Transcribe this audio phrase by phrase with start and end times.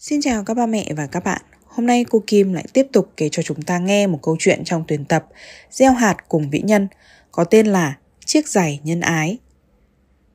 [0.00, 1.42] Xin chào các ba mẹ và các bạn.
[1.66, 4.64] Hôm nay cô Kim lại tiếp tục kể cho chúng ta nghe một câu chuyện
[4.64, 5.26] trong tuyển tập
[5.70, 6.88] Gieo hạt cùng vĩ nhân
[7.32, 9.38] có tên là Chiếc giày nhân ái.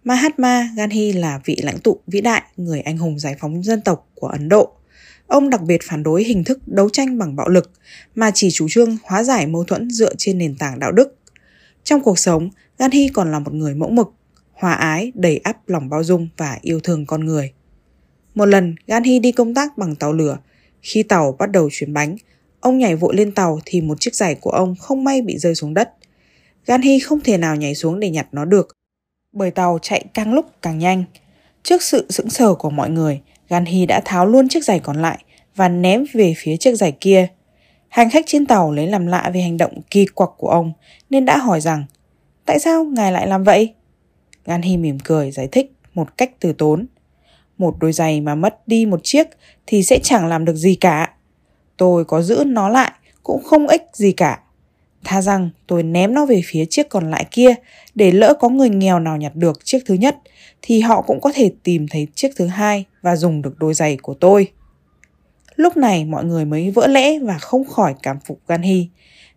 [0.04, 4.10] Mahatma Gandhi là vị lãnh tụ vĩ đại, người anh hùng giải phóng dân tộc
[4.16, 4.72] của Ấn Độ.
[5.28, 7.72] Ông đặc biệt phản đối hình thức đấu tranh bằng bạo lực
[8.16, 11.18] mà chỉ chủ trương hóa giải mâu thuẫn dựa trên nền tảng đạo đức.
[11.84, 14.14] Trong cuộc sống, Gandhi còn là một người mẫu mực,
[14.54, 17.54] hòa ái, đầy ắp lòng bao dung và yêu thương con người.
[18.36, 20.38] Một lần, Ganhi đi công tác bằng tàu lửa.
[20.82, 22.16] Khi tàu bắt đầu chuyển bánh,
[22.60, 25.56] ông nhảy vội lên tàu thì một chiếc giày của ông không may bị rơi
[25.56, 25.94] xuống đất.
[26.66, 28.68] Ganhi không thể nào nhảy xuống để nhặt nó được,
[29.32, 31.04] bởi tàu chạy càng lúc càng nhanh.
[31.64, 35.24] Trước sự sững sờ của mọi người, Ganhi đã tháo luôn chiếc giày còn lại
[35.56, 37.28] và ném về phía chiếc giày kia.
[37.88, 40.74] Hành khách trên tàu lấy làm lạ về hành động kỳ quặc của ông
[41.10, 41.86] nên đã hỏi rằng
[42.46, 43.74] Tại sao ngài lại làm vậy?
[44.46, 46.86] Ganhi mỉm cười giải thích một cách từ tốn
[47.58, 49.28] một đôi giày mà mất đi một chiếc
[49.68, 51.14] thì sẽ chẳng làm được gì cả.
[51.78, 52.92] Tôi có giữ nó lại,
[53.24, 54.40] cũng không ích gì cả.
[55.04, 57.56] Tha rằng tôi ném nó về phía chiếc còn lại kia,
[57.96, 60.18] để lỡ có người nghèo nào nhặt được chiếc thứ nhất,
[60.62, 63.98] thì họ cũng có thể tìm thấy chiếc thứ hai và dùng được đôi giày
[64.02, 64.52] của tôi.
[65.56, 68.90] Lúc này mọi người mới vỡ lẽ và không khỏi cảm phục Ganhi,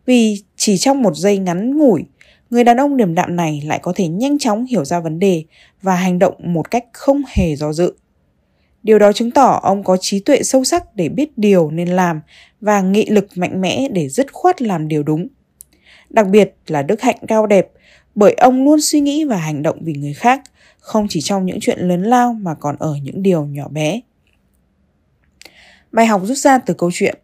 [0.06, 2.04] vì chỉ trong một giây ngắn ngủi,
[2.50, 5.44] người đàn ông điềm đạm này lại có thể nhanh chóng hiểu ra vấn đề
[5.82, 7.94] và hành động một cách không hề do dự.
[8.86, 12.20] Điều đó chứng tỏ ông có trí tuệ sâu sắc để biết điều nên làm
[12.60, 15.28] và nghị lực mạnh mẽ để dứt khoát làm điều đúng.
[16.10, 17.68] Đặc biệt là đức hạnh cao đẹp
[18.14, 20.42] bởi ông luôn suy nghĩ và hành động vì người khác,
[20.78, 24.00] không chỉ trong những chuyện lớn lao mà còn ở những điều nhỏ bé.
[25.92, 27.18] Bài học rút ra từ câu chuyện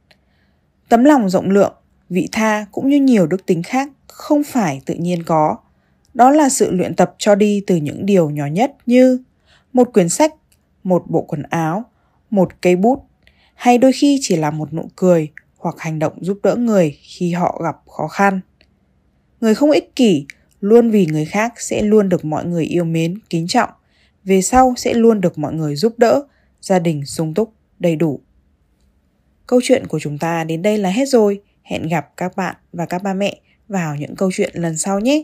[0.89, 1.75] Tấm lòng rộng lượng,
[2.11, 5.57] vị tha cũng như nhiều đức tính khác không phải tự nhiên có.
[6.15, 9.19] Đó là sự luyện tập cho đi từ những điều nhỏ nhất như
[9.73, 10.35] một quyển sách
[10.85, 11.85] một bộ quần áo,
[12.31, 13.05] một cây bút,
[13.55, 17.33] hay đôi khi chỉ là một nụ cười hoặc hành động giúp đỡ người khi
[17.33, 18.41] họ gặp khó khăn.
[19.41, 20.27] Người không ích kỷ,
[20.61, 23.71] luôn vì người khác sẽ luôn được mọi người yêu mến, kính trọng,
[24.25, 26.23] về sau sẽ luôn được mọi người giúp đỡ,
[26.61, 28.21] gia đình sung túc, đầy đủ.
[29.47, 31.43] Câu chuyện của chúng ta đến đây là hết rồi.
[31.63, 35.23] Hẹn gặp các bạn và các ba mẹ vào những câu chuyện lần sau nhé.